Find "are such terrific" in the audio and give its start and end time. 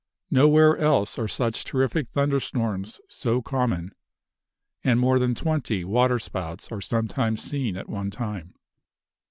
1.19-2.09